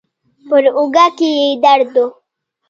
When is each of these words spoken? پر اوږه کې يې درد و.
پر 0.49 0.63
اوږه 0.77 1.05
کې 1.17 1.29
يې 1.37 1.47
درد 1.63 1.93
و. 2.05 2.07